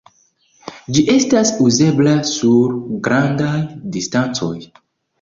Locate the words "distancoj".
3.99-4.55